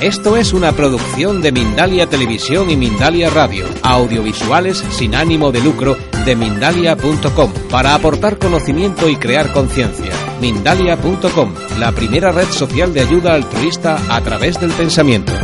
Esto 0.00 0.38
es 0.38 0.54
una 0.54 0.72
producción 0.72 1.42
de 1.42 1.52
Mindalia 1.52 2.06
Televisión 2.06 2.70
y 2.70 2.76
Mindalia 2.76 3.28
Radio, 3.28 3.66
audiovisuales 3.82 4.78
sin 4.78 5.14
ánimo 5.14 5.52
de 5.52 5.60
lucro 5.60 5.94
de 6.24 6.34
mindalia.com, 6.36 7.52
para 7.70 7.94
aportar 7.94 8.38
conocimiento 8.38 9.10
y 9.10 9.16
crear 9.16 9.52
conciencia. 9.52 10.10
Mindalia.com, 10.40 11.54
la 11.78 11.92
primera 11.92 12.32
red 12.32 12.46
social 12.46 12.94
de 12.94 13.02
ayuda 13.02 13.34
altruista 13.34 13.98
a 14.08 14.22
través 14.22 14.58
del 14.58 14.72
pensamiento. 14.72 15.34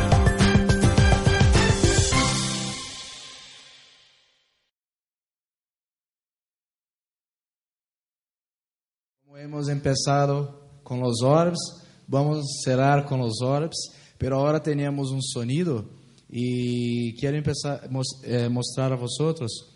Hemos 9.36 9.68
empezado 9.68 10.80
con 10.82 11.00
los 11.00 11.22
orbs, 11.22 11.84
vamos 12.06 12.38
a 12.38 12.64
cerrar 12.64 13.04
con 13.04 13.20
los 13.20 13.42
orbs, 13.42 13.92
pero 14.18 14.38
ahora 14.38 14.62
tenemos 14.62 15.10
un 15.10 15.22
sonido 15.22 15.84
y 16.28 17.14
quiero 17.14 17.36
empezar 17.36 17.88
eh, 18.24 18.48
mostrar 18.48 18.92
a 18.92 18.96
vosotros 18.96 19.72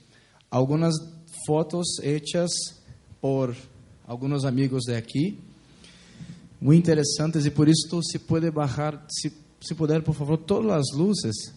algunas 0.50 0.94
fotos 1.46 2.00
hechas 2.02 2.50
por 3.20 3.54
algunos 4.06 4.44
amigos 4.44 4.84
de 4.84 4.96
aquí, 4.96 5.38
muy 6.60 6.76
interesantes 6.76 7.46
y 7.46 7.50
por 7.50 7.68
esto 7.68 8.00
se 8.02 8.18
puede 8.18 8.50
bajar, 8.50 9.06
si, 9.08 9.30
si 9.60 9.74
puder 9.74 10.02
por 10.02 10.14
favor, 10.14 10.44
todas 10.44 10.66
las 10.66 10.86
luces. 10.96 11.54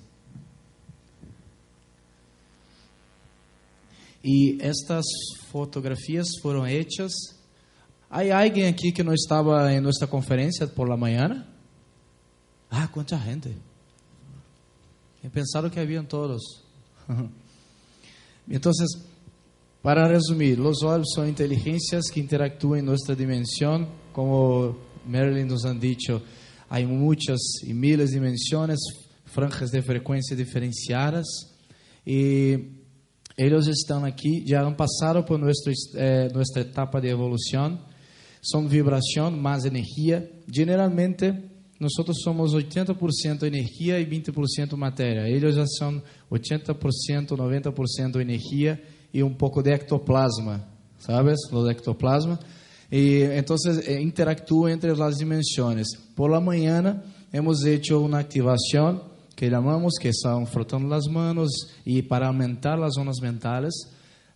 Y 4.22 4.62
estas 4.62 5.06
fotografías 5.52 6.28
fueron 6.42 6.66
hechas 6.68 7.34
Hay 8.16 8.32
alguém 8.32 8.68
aqui 8.68 8.92
que 8.92 9.02
não 9.02 9.12
estava 9.12 9.74
em 9.74 9.82
nossa 9.82 10.06
conferência 10.06 10.68
por 10.68 10.88
la 10.88 10.96
manhã? 10.96 11.48
Ah, 12.76 12.88
quanta 12.88 13.16
gente. 13.20 13.56
Eu 15.24 15.30
pensava 15.30 15.70
que 15.70 15.80
haviam 15.80 16.04
todos. 16.04 16.42
Então, 18.46 18.74
para 19.82 20.06
resumir, 20.06 20.60
os 20.60 20.84
olhos 20.84 21.14
são 21.16 21.26
inteligências 21.26 22.10
que 22.10 22.20
interactúam 22.20 22.78
em 22.78 22.82
nossa 22.82 23.16
dimensão, 23.16 23.88
como 24.12 24.76
Marilyn 25.06 25.46
nos 25.46 25.64
han 25.64 25.80
dicho, 25.80 26.22
há 26.70 26.82
muitas 26.82 27.40
e 27.64 27.74
miles 27.74 28.10
de 28.10 28.16
dimensões, 28.16 28.80
franjas 29.24 29.72
de 29.72 29.82
frequência 29.82 30.36
diferenciadas, 30.36 31.26
e 32.06 32.68
eles 33.38 33.68
estão 33.68 34.04
aqui, 34.04 34.44
já 34.46 34.62
han 34.62 34.74
passado 34.74 35.24
por 35.24 35.40
eh, 35.40 36.28
nossa 36.34 36.60
etapa 36.60 37.00
de 37.00 37.08
evolução, 37.08 37.80
são 38.42 38.68
vibração, 38.68 39.32
mais 39.32 39.64
energia. 39.64 40.30
Generalmente, 40.54 41.34
nós 41.84 42.18
somos 42.24 42.54
80% 42.54 43.44
energia 43.44 44.00
e 44.00 44.06
20% 44.06 44.76
matéria. 44.76 45.28
Eles 45.30 45.56
já 45.56 45.66
são 45.66 46.02
80%, 46.32 47.36
90% 47.36 48.22
energia 48.22 48.82
e 49.14 49.22
um 49.22 49.34
pouco 49.34 49.62
de 49.62 49.72
ectoplasma, 49.72 50.66
sabes? 50.98 51.40
Os 51.52 51.70
ectoplasma. 51.70 52.40
E 52.92 53.24
então 53.36 53.56
eh, 53.86 54.02
interactuam 54.02 54.70
entre 54.70 54.92
as 54.92 55.18
dimensões. 55.18 55.88
Por 56.16 56.30
la 56.30 56.40
manhã, 56.40 57.02
hemos 57.32 57.66
hecho 57.66 58.00
uma 58.00 58.20
ativação 58.20 59.02
que 59.36 59.50
chamamos, 59.50 59.94
que 60.00 60.14
são 60.14 60.46
frotando 60.46 60.94
as 60.94 61.06
mãos 61.08 61.50
e 61.86 62.02
para 62.02 62.28
aumentar 62.28 62.82
as 62.82 62.94
zonas 62.94 63.20
mentais. 63.20 63.74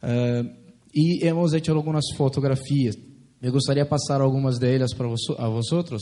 Uh, 0.04 0.50
e 0.94 1.26
hemos 1.26 1.54
hecho 1.54 1.72
algumas 1.72 2.06
fotografias. 2.16 2.96
Eu 3.42 3.52
gostaria 3.52 3.84
de 3.84 3.90
passar 3.90 4.20
algumas 4.20 4.58
delas 4.58 4.94
para 4.94 5.08
vos, 5.08 5.22
a 5.38 5.48
vosotros. 5.48 6.02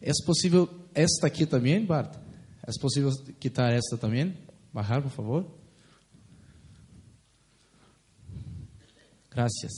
É 0.00 0.10
possível 0.26 0.68
esta 0.94 1.26
aqui 1.26 1.46
também, 1.46 1.84
Bart? 1.84 2.16
É 2.62 2.70
possível 2.80 3.10
quitar 3.40 3.72
esta 3.72 3.96
também? 3.98 4.36
Bajar, 4.72 5.02
por 5.02 5.10
favor. 5.10 5.46
Gracias. 9.30 9.72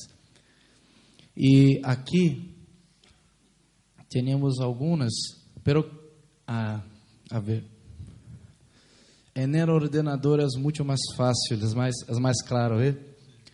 E 1.36 1.80
aqui 1.82 2.54
temos 4.08 4.60
algumas, 4.60 5.12
pero 5.62 5.90
a, 6.46 6.82
a 7.30 7.40
ver. 7.40 7.64
En 9.34 9.54
el 9.56 9.68
ordenador 9.68 10.40
é 10.40 10.46
muito 10.56 10.84
mais 10.84 11.00
fácil, 11.16 11.58
é 11.60 11.74
mais, 11.74 11.94
é 12.06 12.20
mais 12.20 12.40
claro, 12.42 12.80
¿eh? 12.80 12.96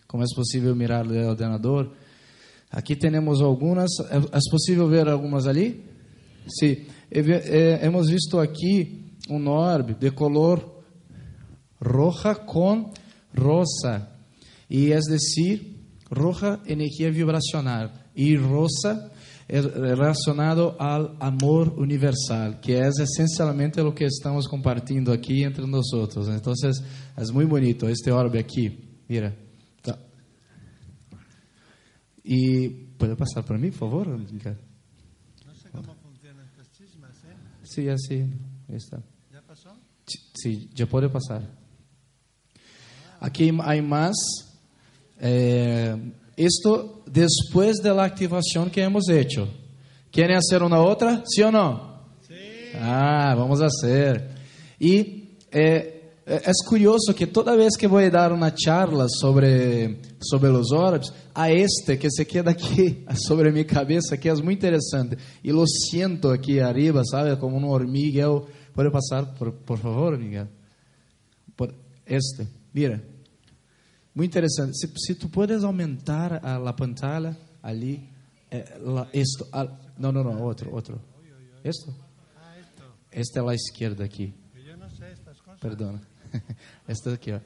Como 0.07 0.23
é 0.23 0.27
possível 0.35 0.75
mirar 0.75 1.07
o 1.07 1.29
ordenador? 1.29 1.91
Aqui 2.69 2.95
temos 2.95 3.41
algumas. 3.41 3.89
É, 4.11 4.17
é 4.17 4.39
possível 4.51 4.87
ver 4.87 5.07
algumas 5.07 5.47
ali? 5.47 5.83
Sim. 6.47 6.73
É, 6.73 6.85
hemos 7.11 8.09
visto 8.09 8.39
aqui 8.39 9.15
um 9.29 9.47
orbe 9.47 9.93
de 9.93 10.11
color 10.11 10.83
roja 11.79 12.35
com 12.35 12.91
rosa. 13.37 14.07
E 14.69 14.91
é 14.91 14.99
decir, 14.99 15.77
roja 16.09 16.59
energia 16.65 17.11
vibracional 17.11 17.91
e 18.15 18.35
rosa 18.35 19.11
é 19.47 19.59
relacionado 19.59 20.75
ao 20.79 21.15
amor 21.19 21.77
universal, 21.77 22.53
que 22.61 22.73
é 22.73 22.87
essencialmente 22.87 23.81
o 23.81 23.91
que 23.91 24.05
estamos 24.05 24.47
compartilhando 24.47 25.11
aqui 25.11 25.43
entre 25.43 25.65
nós. 25.65 25.87
Então, 25.93 26.53
é 27.17 27.31
muito 27.33 27.49
bonito 27.49 27.89
este 27.89 28.11
orbe 28.11 28.39
aqui. 28.39 28.87
Mira. 29.09 29.35
E 32.23 32.69
pode 32.97 33.15
passar 33.15 33.43
para 33.43 33.57
mim, 33.57 33.71
por 33.71 33.79
favor? 33.79 34.07
No 34.07 34.27
sé 35.55 35.69
cómo 35.71 35.95
funcionan 35.95 36.45
estas 36.45 36.67
chismas, 36.77 37.17
¿eh? 37.71 37.73
Sí, 37.73 37.89
así 37.89 38.25
está. 38.67 39.01
¿Ya 39.31 39.41
pasó? 39.41 39.69
Sí, 40.33 40.69
ya 40.73 40.85
puede 40.85 41.09
pasar. 41.09 41.41
Aquí 43.19 43.51
hay 43.63 43.81
más. 43.81 44.15
Eh, 45.19 45.95
esto 46.35 47.03
después 47.05 47.77
de 47.77 47.93
la 47.93 48.03
activación 48.03 48.69
que 48.69 48.81
hemos 48.81 49.07
hecho. 49.09 49.47
¿Quieren 50.11 50.37
hacer 50.37 50.63
una 50.63 50.81
otra? 50.81 51.23
¿Sí 51.25 51.41
o 51.41 51.51
no? 51.51 52.15
Sí. 52.27 52.35
Ah, 52.75 53.35
vamos 53.37 53.61
a 53.61 53.67
hacer. 53.67 54.35
Y 54.79 55.37
eh, 55.51 56.00
es 56.37 56.63
curioso 56.65 57.13
que 57.15 57.27
toda 57.27 57.55
vez 57.55 57.75
que 57.77 57.87
voy 57.87 58.05
a 58.05 58.09
dar 58.09 58.31
una 58.31 58.53
charla 58.53 59.07
sobre, 59.09 59.99
sobre 60.19 60.49
los 60.49 60.71
orbes, 60.71 61.13
a 61.33 61.49
este 61.51 61.99
que 61.99 62.07
se 62.09 62.25
queda 62.25 62.51
aquí 62.51 63.05
sobre 63.15 63.51
mi 63.51 63.65
cabeza, 63.65 64.17
que 64.17 64.29
es 64.29 64.41
muy 64.41 64.53
interesante, 64.53 65.17
y 65.43 65.51
lo 65.51 65.65
siento 65.65 66.31
aquí 66.31 66.59
arriba, 66.59 67.03
¿sabe? 67.03 67.37
Como 67.37 67.57
un 67.57 67.65
hormiguero. 67.65 68.47
¿Puede 68.73 68.89
pasar, 68.89 69.33
por, 69.33 69.53
por 69.53 69.77
favor, 69.79 70.17
Miguel? 70.17 70.47
Por 71.55 71.73
este, 72.05 72.47
mira. 72.73 73.01
Muy 74.13 74.25
interesante. 74.25 74.73
Si, 74.73 74.87
si 74.95 75.15
tú 75.15 75.29
puedes 75.29 75.63
aumentar 75.63 76.45
a 76.45 76.59
la 76.59 76.75
pantalla 76.75 77.37
ali, 77.61 78.09
eh, 78.49 78.65
la, 78.83 79.09
esto, 79.13 79.47
al, 79.51 79.79
no, 79.97 80.11
no, 80.11 80.23
no, 80.23 80.45
otro, 80.45 80.73
otro. 80.73 80.99
Esto. 81.63 81.93
Ah. 82.37 82.55
Este 83.09 83.39
a 83.39 83.43
no 83.43 84.89
sé 84.89 85.11
estas 85.11 85.41
cosas. 85.41 85.59
Perdona. 85.59 86.01
Este 86.87 87.13
aquí. 87.13 87.31
ó. 87.31 87.41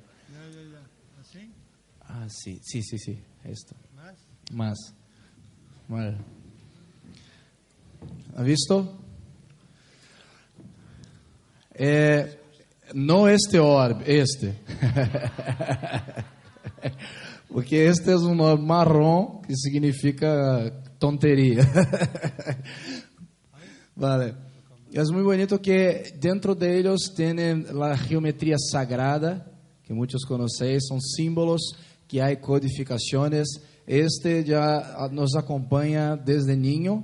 ¿Así? 1.20 1.52
Ah, 2.02 2.28
sí, 2.30 2.60
sí, 2.64 2.82
sí. 2.98 3.20
Esto. 3.44 3.76
¿Más? 3.96 4.16
Más. 4.52 4.78
Vale. 5.88 6.18
¿Ha 8.36 8.42
visto? 8.42 8.98
Eh, 11.74 12.40
no 12.94 13.28
este 13.28 13.60
orbe, 13.60 14.20
este. 14.20 14.60
Porque 17.50 17.78
este 17.78 18.12
é 18.12 18.18
um 18.18 18.40
orbe 18.42 18.64
marrom, 18.64 19.42
que 19.42 19.56
significa 19.56 20.72
tonteria. 21.00 21.64
vale. 23.96 24.36
É 24.98 25.04
muito 25.12 25.26
bonito 25.26 25.60
que 25.60 26.14
dentro 26.22 26.56
deles 26.56 27.10
tem 27.10 27.36
a 27.84 27.96
geometria 27.96 28.56
sagrada, 28.58 29.46
que 29.84 29.92
muitos 29.92 30.24
conhecem, 30.24 30.80
são 30.80 31.02
símbolos 31.02 31.62
que 32.08 32.22
há 32.22 32.34
codificações. 32.38 33.46
Este 33.86 34.46
já 34.46 35.10
nos 35.12 35.36
acompanha 35.36 36.16
desde 36.16 36.56
niño, 36.56 37.04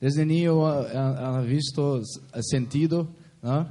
Desde 0.00 0.24
niño 0.24 0.66
ha, 0.66 1.38
ha 1.38 1.40
visto 1.42 2.02
sentido, 2.50 3.14
¿no? 3.40 3.64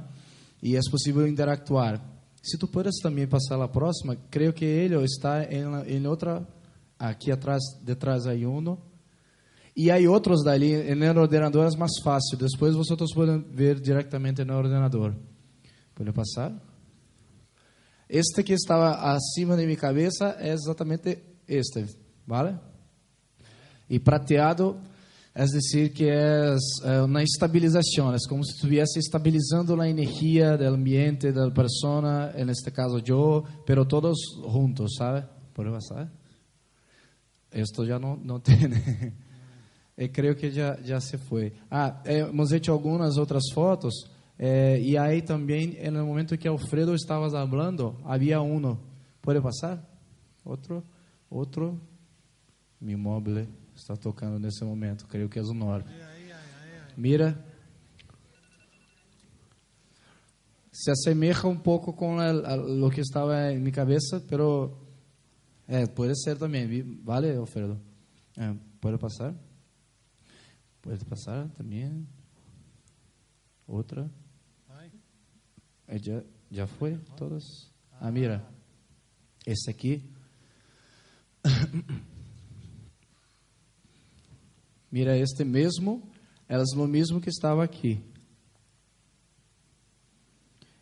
E 0.62 0.74
é 0.74 0.80
possível 0.90 1.26
interactuar. 1.26 2.00
Se 2.42 2.56
tu 2.56 2.66
puedes 2.66 2.98
também 3.02 3.26
passar 3.26 3.60
a 3.60 3.68
próxima, 3.68 4.16
creio 4.30 4.54
que 4.54 4.64
ele 4.64 4.94
está 5.04 5.44
em, 5.44 6.06
outra, 6.06 6.48
aqui 6.98 7.30
atrás, 7.30 7.60
detrás 7.84 8.26
aí 8.26 8.46
um, 8.46 8.78
e 9.82 9.90
há 9.90 10.10
outros 10.10 10.44
dali 10.44 10.94
no 10.94 11.20
ordenador 11.20 11.72
é 11.72 11.76
mais 11.78 11.92
fácil. 12.02 12.36
Depois 12.36 12.74
vocês 12.74 13.14
podem 13.14 13.40
ver 13.50 13.80
diretamente 13.80 14.44
no 14.44 14.54
ordenador. 14.54 15.14
Pode 15.94 16.12
passar? 16.12 16.52
Este 18.06 18.42
que 18.42 18.52
estava 18.52 19.14
acima 19.14 19.56
de 19.56 19.64
minha 19.64 19.78
cabeça 19.78 20.36
é 20.38 20.52
exatamente 20.52 21.18
este, 21.48 21.86
vale? 22.26 22.58
E 23.88 23.98
prateado 23.98 24.78
é 25.34 25.44
dizer 25.44 25.90
que 25.94 26.10
é, 26.10 26.56
é 26.84 27.02
uma 27.02 27.22
estabilização, 27.22 28.12
é 28.12 28.18
como 28.28 28.44
se 28.44 28.52
estivesse 28.54 28.98
estabilizando 28.98 29.80
a 29.80 29.88
energia 29.88 30.58
do 30.58 30.64
ambiente, 30.64 31.32
da 31.32 31.50
pessoa, 31.50 32.32
neste 32.44 32.70
caso 32.70 33.00
eu, 33.06 33.46
pero 33.64 33.86
todos 33.86 34.18
juntos, 34.42 34.94
sabe? 34.98 35.26
Pode 35.54 35.70
passar? 35.70 36.12
Isto 37.54 37.86
já 37.86 37.98
não, 37.98 38.16
não 38.16 38.40
tem. 38.40 38.56
Eu 40.00 40.08
creio 40.08 40.34
que 40.34 40.50
já, 40.50 40.80
já 40.82 40.98
se 40.98 41.18
foi. 41.18 41.52
Ah, 41.70 42.00
é, 42.06 42.20
hemos 42.20 42.50
hecho 42.52 42.72
algumas 42.72 43.18
outras 43.18 43.42
fotos. 43.52 43.92
É, 44.38 44.80
e 44.80 44.96
aí 44.96 45.20
também, 45.20 45.76
no 45.90 46.06
momento 46.06 46.38
que 46.38 46.48
Alfredo 46.48 46.94
estava 46.94 47.28
falando, 47.28 47.94
havia 48.02 48.40
um. 48.40 48.78
Pode 49.20 49.42
passar? 49.42 49.78
Outro, 50.42 50.82
outro. 51.28 51.78
Mi 52.80 52.96
móvel 52.96 53.46
está 53.76 53.94
tocando 53.94 54.38
nesse 54.38 54.64
momento. 54.64 55.06
Creio 55.06 55.28
que 55.28 55.38
é 55.38 55.42
o 55.42 55.52
Nor. 55.52 55.84
Mira. 56.96 57.44
Se 60.72 60.90
assemelha 60.90 61.46
um 61.46 61.58
pouco 61.58 61.92
com 61.92 62.16
o 62.16 62.90
que 62.90 63.02
estava 63.02 63.52
em 63.52 63.58
minha 63.58 63.70
cabeça, 63.70 64.18
pero 64.26 64.78
é, 65.68 65.86
pode 65.86 66.18
ser 66.22 66.38
também. 66.38 67.02
Vale, 67.04 67.36
Alfredo? 67.36 67.78
É, 68.38 68.54
pode 68.80 68.96
passar? 68.96 69.34
Pode 70.82 71.04
passar 71.04 71.48
também. 71.50 72.06
Outra. 73.66 74.10
É, 75.86 75.98
já, 75.98 76.22
já 76.50 76.66
foi? 76.66 76.96
Todas? 77.16 77.42
Ah, 78.00 78.10
mira. 78.10 78.46
Esse 79.46 79.68
aqui. 79.68 80.02
mira, 84.90 85.18
este 85.18 85.44
mesmo. 85.44 86.08
É 86.48 86.56
o 86.58 86.86
mesmo 86.86 87.20
que 87.20 87.28
estava 87.28 87.62
aqui. 87.62 88.02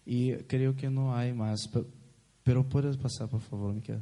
E 0.07 0.37
creio 0.49 0.75
que 0.75 0.89
não 0.89 1.13
há 1.13 1.35
mais. 1.35 1.61
Pero 2.45 2.65
pode 2.65 2.97
passar, 2.99 3.29
por 3.29 3.41
favor, 3.41 3.75
Miquel. 3.75 4.01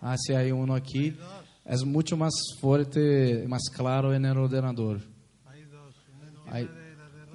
Ah, 0.00 0.16
se 0.16 0.32
há 0.34 0.54
um 0.54 0.72
aqui 0.72 1.16
é 1.70 1.76
muito 1.84 2.16
mais 2.16 2.32
forte, 2.58 2.98
mais 3.46 3.68
claro 3.68 4.18
no 4.18 4.42
ordenador. 4.42 5.02
Hay, 6.46 6.66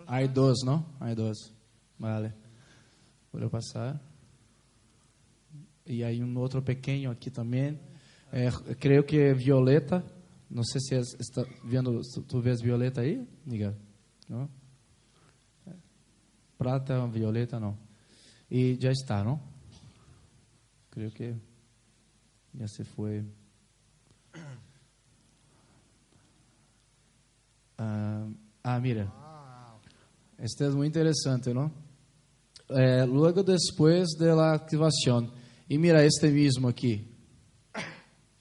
hay 0.08 0.28
dos, 0.28 0.64
não? 0.66 0.84
Hay 1.00 1.14
dos. 1.14 1.54
Vale. 2.00 2.34
Vou 3.32 3.48
passar. 3.48 4.02
E 5.86 6.04
aí 6.04 6.24
um 6.24 6.36
outro 6.40 6.64
pequeno 6.64 7.12
aqui 7.12 7.30
também. 7.30 7.80
É, 8.32 8.50
creio 8.80 9.04
que 9.04 9.20
é 9.20 9.36
violeta. 9.36 10.04
Não 10.50 10.64
sei 10.64 10.82
se 10.82 11.16
está 11.20 11.46
vendo, 11.64 12.02
tu 12.28 12.42
vês 12.42 12.60
violeta 12.60 13.02
aí, 13.02 13.24
Miguel? 13.46 13.76
Não? 14.28 14.50
Prata, 16.58 17.06
violeta, 17.06 17.60
não. 17.60 17.78
E 18.50 18.80
já 18.82 18.92
está, 18.92 19.24
não? 19.24 19.40
Creio 20.90 21.12
que 21.12 21.36
já 22.56 22.68
se 22.68 22.84
foi. 22.84 23.24
Ah, 27.78 28.28
ah, 28.64 28.80
mira. 28.80 29.12
Este 30.40 30.66
é 30.66 30.70
muito 30.70 30.98
interessante, 30.98 31.54
não? 31.54 31.72
É, 32.70 33.04
logo 33.06 33.44
depois 33.44 34.16
da 34.18 34.54
ativação. 34.54 35.32
E 35.70 35.78
mira 35.78 36.06
este 36.06 36.28
mesmo 36.30 36.68
aqui. 36.68 37.08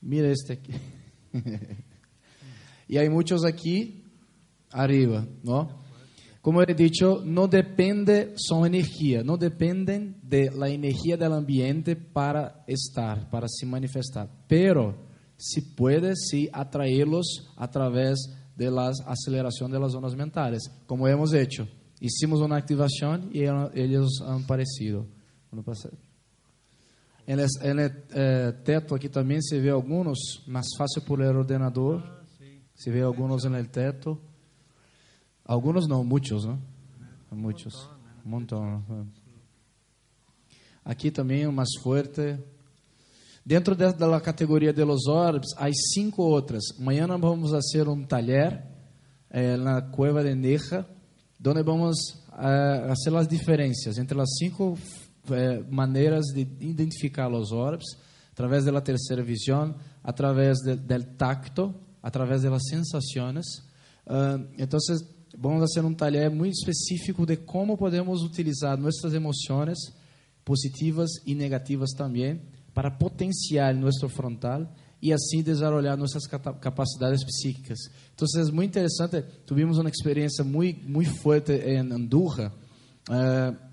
Mira 0.00 0.29
este 0.29 0.53
aqui. 0.53 0.75
e 2.88 2.99
há 2.99 3.11
muitos 3.11 3.45
aqui 3.45 4.05
arriba, 4.73 5.29
não? 5.45 5.81
Como 6.41 6.61
he 6.61 6.75
dicho, 6.75 7.23
não 7.25 7.47
depende, 7.47 8.35
são 8.37 8.67
energia, 8.67 9.23
não 9.23 9.38
dependem 9.38 10.17
da 10.23 10.69
energia 10.69 11.17
do 11.17 11.25
ambiente 11.33 11.95
para 11.95 12.65
estar, 12.67 13.31
para 13.31 13.47
se 13.47 13.65
manifestar. 13.65 14.29
Pero 14.49 15.12
se 15.43 15.61
pode 15.61 16.15
se 16.15 16.49
atraí-los 16.53 17.50
através 17.56 18.31
de 18.55 18.71
la 18.71 18.93
aceleración 19.06 19.73
de 19.73 19.81
las 19.81 19.91
zonas 19.91 20.15
mentales, 20.15 20.71
como 20.87 21.09
hemos 21.09 21.35
hecho. 21.35 21.67
Hicimos 21.99 22.41
una 22.41 22.56
activación 22.56 23.29
y 23.33 23.41
ellos 23.75 24.23
han 24.25 24.44
aparecido. 24.44 25.05
En 27.27 27.41
el, 27.41 27.49
en 27.62 27.79
el 27.81 28.05
eh, 28.15 28.53
teto 28.65 28.94
aquí 28.94 29.09
también 29.09 29.43
se 29.43 29.61
ve 29.61 29.71
algunos, 29.71 30.44
más 30.47 30.67
fácil 30.79 31.03
por 31.03 31.21
el 31.21 31.37
ordenador. 31.37 32.23
Se 32.75 32.93
ve 32.93 33.03
algunos 33.03 33.45
en 33.45 33.56
el 33.56 33.69
teto. 33.69 34.21
Algunos 35.45 35.88
no, 35.88 36.05
muchos, 36.05 36.47
¿no? 36.47 36.59
Muchos. 37.33 37.91
Un 38.25 38.31
montón. 38.31 38.85
Aqui 40.85 41.11
também 41.11 41.47
o 41.47 41.53
mais 41.53 41.69
forte. 41.81 42.38
Dentro 43.44 43.75
da 43.75 44.21
categoria 44.21 44.73
de 44.73 44.85
los 44.85 45.09
orbes, 45.09 45.49
há 45.56 45.69
cinco 45.93 46.23
outras. 46.23 46.62
Amanhã 46.79 47.09
nós 47.09 47.21
vamos 47.21 47.50
fazer 47.50 47.89
um 47.89 48.05
taller 48.05 48.62
eh, 49.29 49.56
na 49.56 49.83
Cueva 49.83 50.23
de 50.23 50.33
Neja, 50.33 50.87
onde 51.44 51.62
vamos 51.65 51.97
eh, 52.39 52.87
fazer 52.87 53.17
as 53.17 53.27
diferenças 53.27 53.99
entre 53.99 54.21
as 54.21 54.29
cinco 54.39 54.79
eh, 55.29 55.61
maneiras 55.69 56.27
de 56.27 56.43
identificar 56.61 57.29
os 57.33 57.50
orbes, 57.50 57.87
através 58.31 58.65
da 58.65 58.81
terceira 58.81 59.25
visão, 59.25 59.75
através 60.05 60.59
do 60.61 61.05
tacto, 61.19 61.75
através 62.00 62.43
das 62.43 62.62
sensações. 62.69 63.45
Uh, 64.06 64.49
então, 64.56 64.79
vamos 65.37 65.61
fazer 65.61 65.85
um 65.85 65.95
taller 65.95 66.31
muito 66.31 66.55
específico 66.55 67.27
de 67.27 67.37
como 67.37 67.77
podemos 67.77 68.23
utilizar 68.23 68.79
nossas 68.79 69.12
emoções 69.14 69.78
positivas 70.45 71.11
e 71.26 71.35
negativas 71.35 71.90
também 71.90 72.40
para 72.75 72.91
potenciar 72.91 73.75
nosso 73.75 74.09
frontal 74.09 74.67
e 75.00 75.12
assim 75.12 75.43
desenvolver 75.43 75.97
nossas 75.97 76.26
capacidades 76.26 77.25
psíquicas. 77.25 77.79
Então, 78.14 78.26
é 78.41 78.52
muito 78.52 78.71
interessante. 78.71 79.25
Tivemos 79.45 79.79
uma 79.79 79.91
experiência 79.91 80.45
muito 80.45 80.88
muito 80.88 81.11
forte 81.21 81.52
em 81.52 81.79
Andorra. 81.79 82.52
Uh, 83.11 83.73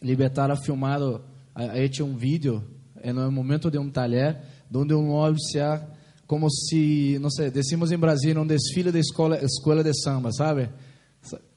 Libertar 0.00 0.48
ha 0.52 0.56
filmado, 0.56 1.20
ha 1.52 1.76
hecho 1.76 2.04
um 2.04 2.16
vídeo 2.16 2.62
no 3.12 3.32
momento 3.32 3.68
de 3.68 3.76
um 3.76 3.90
taller, 3.90 4.40
onde 4.72 4.94
um 4.94 5.20
ha, 5.20 5.82
como 6.24 6.48
se, 6.50 7.18
não 7.20 7.30
sei, 7.30 7.50
decimos 7.50 7.90
em 7.90 7.98
Brasília, 7.98 8.40
um 8.40 8.46
desfile 8.46 8.92
de 8.92 9.00
escola, 9.00 9.42
escola 9.42 9.82
de 9.82 9.92
samba, 10.00 10.30
sabe? 10.30 10.68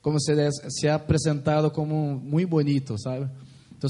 Como 0.01 0.19
se 0.19 0.33
se 0.71 0.88
apresentado 0.88 1.69
como 1.69 2.15
muito 2.17 2.50
bonito, 2.50 3.00
sabe? 3.00 3.29
Então, 3.81 3.89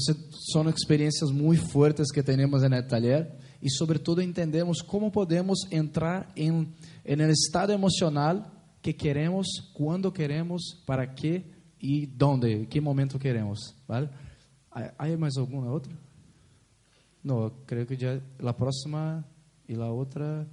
são 0.50 0.66
experiências 0.70 1.30
muito 1.30 1.68
fortes 1.68 2.10
que 2.10 2.22
temos 2.22 2.62
no 2.62 2.82
taller 2.88 3.30
e, 3.60 3.68
sobretudo, 3.70 4.22
entendemos 4.22 4.80
como 4.80 5.10
podemos 5.10 5.70
entrar 5.70 6.32
em 6.34 6.50
um 6.50 6.66
estado 7.30 7.72
emocional 7.72 8.42
que 8.80 8.94
queremos, 8.94 9.46
quando 9.74 10.10
queremos, 10.10 10.62
para 10.86 11.06
que 11.06 11.44
e 11.78 12.10
onde, 12.22 12.52
em 12.54 12.64
que 12.64 12.80
momento 12.80 13.18
queremos, 13.18 13.74
vale? 13.86 14.08
Há 14.70 15.14
mais 15.18 15.36
alguma 15.36 15.70
outra? 15.70 15.92
Não, 17.22 17.50
creio 17.66 17.84
que 17.84 17.94
já 17.94 18.18
a 18.42 18.52
próxima 18.54 19.22
e 19.68 19.74
a 19.74 19.90
outra, 19.90 20.48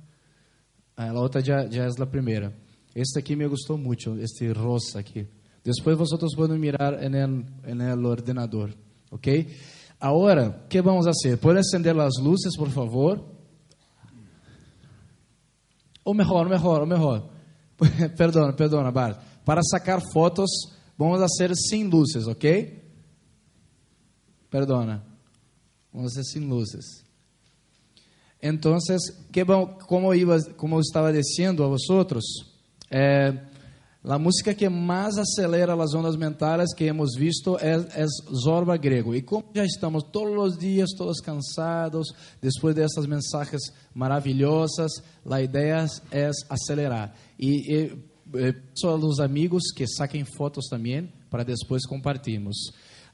a 0.97 1.13
outra 1.13 1.41
já, 1.41 1.61
é 1.63 1.87
a 1.87 2.05
primeira. 2.05 2.53
Este 2.93 3.19
aqui 3.19 3.37
me 3.37 3.47
gostou 3.47 3.77
muito, 3.77 4.19
este 4.19 4.51
rosa 4.51 4.99
aqui. 4.99 5.25
Depois 5.63 5.97
vocês 5.97 6.35
podem 6.35 6.59
mirar 6.59 6.93
no 7.95 8.09
ordenador. 8.09 8.73
¿Ok? 9.09 9.27
Ahora, 9.99 10.65
¿qué 10.69 10.81
vamos 10.81 11.07
a 11.07 11.09
hacer? 11.09 11.39
¿Puede 11.39 11.59
encender 11.59 11.95
las 11.95 12.13
luces, 12.23 12.55
por 12.57 12.69
favor? 12.69 13.25
O 16.03 16.13
mejor, 16.13 16.49
mejor, 16.49 16.83
o 16.83 16.85
mejor. 16.85 17.29
perdona, 18.17 18.55
perdona, 18.55 18.91
Bart. 18.91 19.21
Para 19.43 19.61
sacar 19.63 20.01
fotos, 20.13 20.49
vamos 20.97 21.21
a 21.21 21.25
hacer 21.25 21.55
sin 21.55 21.89
luces, 21.89 22.25
¿ok? 22.27 22.45
Perdona. 24.49 25.03
Vamos 25.91 26.11
a 26.11 26.13
hacer 26.13 26.25
sin 26.25 26.49
luces. 26.49 27.03
Entonces, 28.41 29.01
que 29.31 29.45
como, 29.45 30.13
iba, 30.13 30.37
como 30.55 30.79
estaba 30.79 31.11
diciendo 31.11 31.65
a 31.65 31.67
vosotros, 31.67 32.23
eh, 32.89 33.48
a 34.09 34.17
música 34.17 34.55
que 34.55 34.67
mais 34.67 35.19
acelera 35.19 35.75
as 35.75 35.93
ondas 35.93 36.15
mentais 36.15 36.73
que 36.73 36.85
hemos 36.85 37.15
visto 37.15 37.57
é, 37.59 37.75
é 37.75 38.05
Zorba 38.43 38.75
Grego. 38.75 39.13
E 39.13 39.21
como 39.21 39.45
já 39.53 39.63
estamos 39.63 40.03
todos 40.11 40.35
os 40.35 40.57
dias, 40.57 40.89
todos 40.97 41.21
cansados, 41.21 42.07
depois 42.41 42.73
dessas 42.73 43.05
mensagens 43.05 43.61
maravilhosas, 43.93 44.91
a 45.29 45.41
ideia 45.41 45.85
é 46.11 46.31
acelerar. 46.49 47.13
E, 47.37 47.71
e, 47.71 47.97
e 48.35 48.55
só 48.73 48.95
os 48.95 49.19
amigos 49.19 49.71
que 49.75 49.85
saquem 49.87 50.25
fotos 50.25 50.65
também, 50.67 51.07
para 51.29 51.43
depois 51.43 51.85
compartilharmos. 51.85 52.57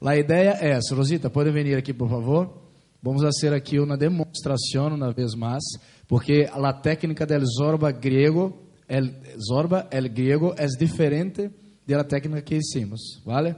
A 0.02 0.16
ideia 0.16 0.52
é, 0.62 0.80
Rosita, 0.94 1.30
pode 1.30 1.52
vir 1.52 1.78
aqui, 1.78 1.94
por 1.94 2.08
favor? 2.08 2.64
Vamos 3.04 3.22
fazer 3.22 3.54
aqui 3.54 3.80
uma 3.80 3.98
demonstração, 3.98 4.88
uma 4.96 5.12
vez 5.12 5.36
mais, 5.36 5.64
porque 6.08 6.50
a 6.50 6.72
técnica 6.72 7.26
del 7.26 7.44
Zorba 7.46 7.92
grego 7.92 8.65
el 8.88 9.22
Zorba, 9.48 9.88
el 9.92 10.10
griego, 10.10 10.54
é 10.58 10.66
diferente 10.78 11.52
da 11.88 12.04
técnica 12.04 12.42
que 12.42 12.58
hicimos, 12.58 13.22
¿vale? 13.26 13.56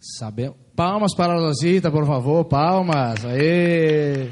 Sabe... 0.00 0.54
Palmas 0.74 1.12
para 1.14 1.34
a 1.34 1.36
Rosita, 1.36 1.90
por 1.90 2.06
favor, 2.06 2.46
palmas. 2.48 3.24
Aê. 3.24 4.30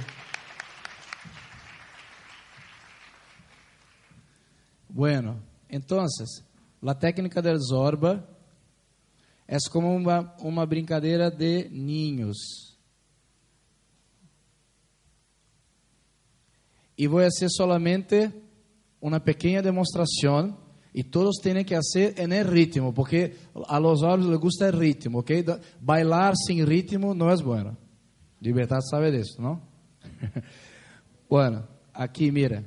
Bueno, 4.89 5.43
entonces, 5.69 6.43
a 6.87 6.95
técnica 6.95 7.43
del 7.43 7.59
Zorba 7.61 8.27
é 9.47 9.57
como 9.71 9.95
uma, 9.95 10.35
uma 10.41 10.65
brincadeira 10.65 11.31
de 11.31 11.69
ninhos. 11.69 12.66
E 16.97 17.07
vou 17.07 17.21
fazer 17.21 17.49
solamente 17.50 18.31
uma 19.00 19.21
pequena 19.21 19.62
demonstração 19.62 20.57
e 20.95 21.05
todos 21.05 21.37
têm 21.43 21.62
que 21.62 21.75
fazer 21.75 22.15
em 22.19 22.43
ritmo, 22.43 22.93
porque 22.93 23.35
a 23.69 23.79
los 23.79 24.03
hombres 24.03 24.26
les 24.26 24.41
gusta 24.41 24.67
el 24.69 24.73
ritmo, 24.73 25.19
¿ok? 25.19 25.45
Bailar 25.81 26.35
sem 26.37 26.65
ritmo 26.65 27.15
não 27.15 27.29
é 27.29 27.37
bueno. 27.37 27.76
Libertad 28.41 28.81
sabe 28.81 29.11
disso, 29.11 29.41
não? 29.41 29.61
bueno, 31.29 31.67
aqui 31.93 32.31
mira. 32.31 32.65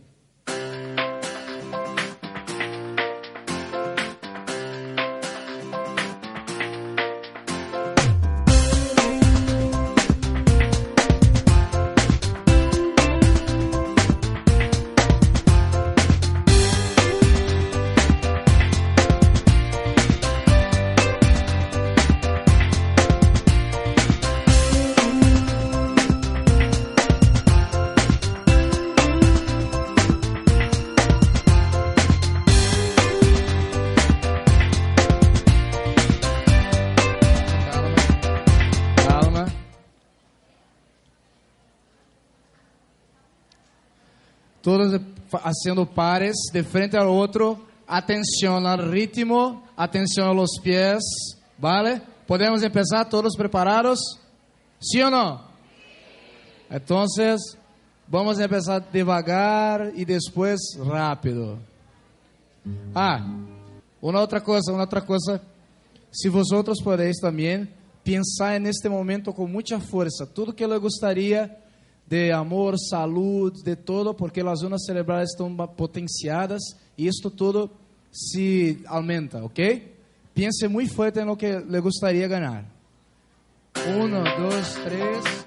Haciendo 45.43 45.85
pares 45.85 46.35
de 46.51 46.63
frente 46.63 46.97
al 46.97 47.07
otro, 47.07 47.59
atención 47.87 48.65
al 48.65 48.89
ritmo, 48.91 49.63
atención 49.75 50.27
a 50.27 50.33
los 50.33 50.59
pies, 50.61 51.03
¿vale? 51.57 52.01
¿Podemos 52.27 52.61
empezar 52.63 53.09
todos 53.09 53.35
preparados? 53.35 54.19
¿Sí 54.79 55.01
o 55.01 55.09
no? 55.09 55.41
Entonces, 56.69 57.57
vamos 58.07 58.39
a 58.39 58.43
empezar 58.43 58.85
devagar 58.91 59.91
y 59.95 60.05
después 60.05 60.59
rápido. 60.85 61.57
Ah, 62.93 63.25
uma 64.01 64.21
outra 64.21 64.39
coisa, 64.39 64.71
uma 64.71 64.81
outra 64.81 65.01
coisa. 65.01 65.41
Se 66.11 66.29
vosotros 66.29 66.81
podéis 66.81 67.17
também 67.19 67.67
pensar 68.03 68.59
neste 68.59 68.87
momento 68.89 69.33
com 69.33 69.47
muita 69.47 69.79
força, 69.79 70.25
tudo 70.25 70.53
que 70.53 70.63
eu 70.63 70.81
gostaria 70.81 71.55
de 72.09 72.31
amor, 72.31 72.75
saúde, 72.79 73.61
de 73.61 73.75
todo, 73.75 74.15
porque 74.15 74.41
as 74.41 74.59
zonas 74.61 74.83
cerebrais 74.83 75.29
estão 75.29 75.55
potenciadas 75.67 76.61
e 76.97 77.05
isto 77.05 77.29
tudo 77.29 77.69
se 78.11 78.81
aumenta, 78.87 79.43
ok? 79.43 79.93
Pense 80.33 80.67
muito 80.67 80.91
forte 80.93 81.23
no 81.23 81.37
que 81.37 81.59
le 81.59 81.79
gostaria 81.79 82.27
ganhar. 82.27 82.65
Um, 83.77 84.09
dois, 84.41 84.73
três, 84.83 85.45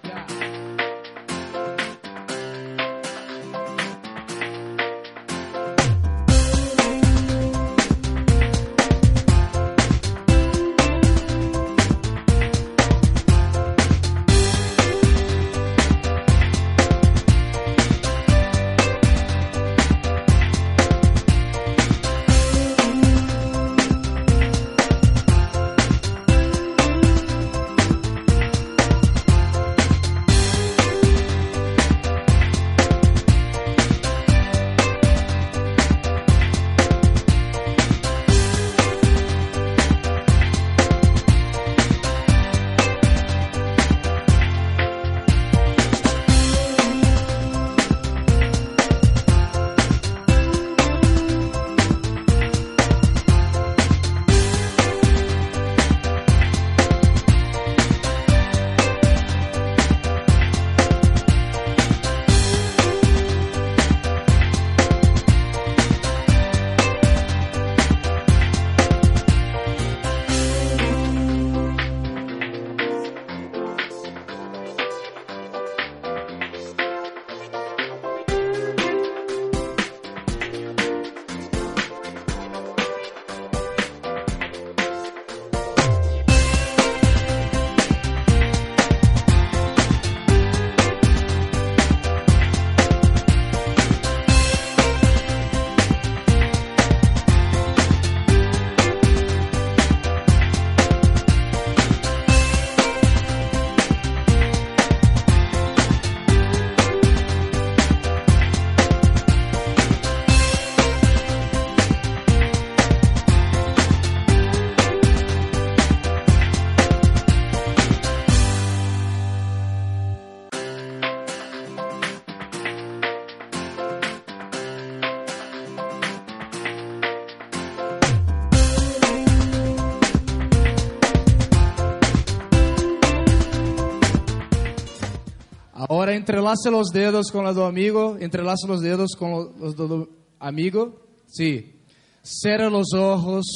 já. 136.07 136.15
entrelace 136.15 136.71
los 136.71 136.89
dedos 136.89 137.31
con 137.31 137.45
los 137.45 137.55
do 137.55 137.65
amigo, 137.65 138.17
entrelace 138.19 138.67
los 138.67 138.81
dedos 138.81 139.15
con 139.17 139.55
los 139.59 139.77
do 139.77 140.09
amigo, 140.39 141.03
Sí. 141.27 141.77
Cierra 142.23 142.69
los 142.69 142.93
ojos, 142.95 143.47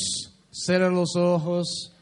cierra 0.50 0.88
los 0.88 1.15
ojos, 1.15 1.93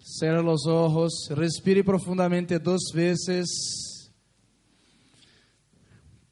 cierra 0.00 0.42
los 0.42 0.66
ojos, 0.66 1.28
respire 1.30 1.84
profundamente 1.84 2.58
dos 2.58 2.90
veces 2.94 4.10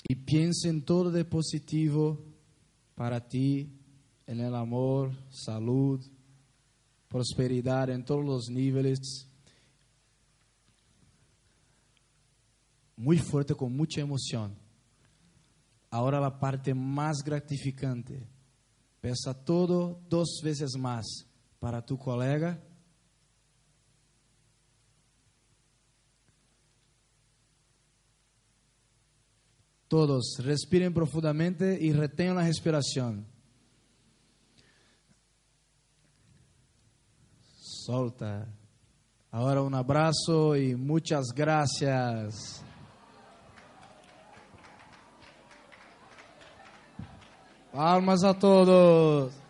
y 0.09 0.15
piense 0.15 0.71
en 0.71 0.83
todo 0.83 1.11
de 1.11 1.25
positivo 1.25 2.19
para 2.95 3.29
ti, 3.29 3.69
en 4.27 4.41
el 4.41 4.55
amor, 4.55 5.13
salud, 5.29 6.01
prosperidad 7.09 7.91
en 7.91 8.05
todos 8.05 8.25
los 8.25 8.49
niveles. 8.49 9.29
Muy 12.97 13.19
fuerte, 13.19 13.55
con 13.55 13.77
mucha 13.77 14.01
emoción. 14.01 14.57
Ahora 15.91 16.21
la 16.21 16.39
parte 16.39 16.75
más 16.75 17.23
gratificante. 17.25 18.27
Peça 19.01 19.35
todo 19.35 20.01
dos 20.09 20.41
vezes 20.43 20.75
mais 20.77 21.05
para 21.61 21.83
tu 21.83 21.99
colega. 21.99 22.59
Todos 29.89 30.39
respiren 30.39 30.93
profundamente 30.95 31.79
y 31.79 31.93
retengan 31.93 32.37
la 32.37 32.45
respiración. 32.45 33.27
Solta. 37.61 38.49
Ahora 39.31 39.61
un 39.61 39.75
abrazo 39.75 40.57
y 40.57 40.75
muchas 40.75 41.27
gracias. 41.35 42.64
Palmas 47.75 48.23
a 48.23 48.33
todos. 48.33 49.44